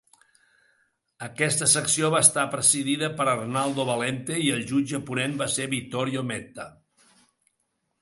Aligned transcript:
Aquesta 1.27 1.67
secció 1.73 2.09
va 2.15 2.21
estar 2.27 2.47
presidida 2.57 3.11
per 3.21 3.29
Arnaldo 3.35 3.87
Valente 3.93 4.41
i 4.47 4.51
el 4.57 4.67
jutge 4.75 5.05
ponent 5.13 5.41
va 5.45 5.53
ser 5.59 5.73
Vittorio 5.79 6.29
Metta. 6.35 6.71